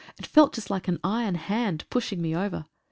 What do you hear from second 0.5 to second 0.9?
just like